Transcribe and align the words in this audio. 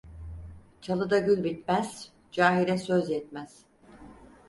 Çalıda 0.81 1.17
gül 1.19 1.43
bitmez, 1.43 2.11
cahile 2.31 2.77
söz 2.77 3.09
yetmez. 3.09 3.59